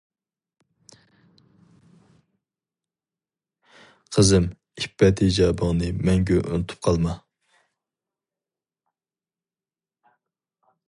[4.17, 4.49] قىزىم،
[4.83, 7.17] ئىپپەت ھىجابىڭنى مەڭگۈ ئۇنتۇپ قالما!